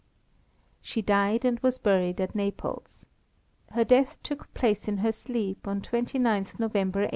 She 0.81 1.03
died 1.03 1.45
and 1.45 1.59
was 1.59 1.77
buried 1.77 2.19
at 2.19 2.33
Naples. 2.33 3.05
Her 3.73 3.83
death 3.83 4.17
took 4.23 4.51
place 4.55 4.87
in 4.87 4.97
her 4.97 5.11
sleep, 5.11 5.67
on 5.67 5.79
29th 5.81 6.57
November 6.57 7.01
1872. 7.01 7.07